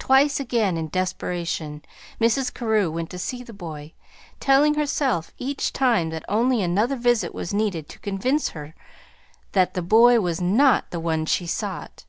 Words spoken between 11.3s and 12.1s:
sought.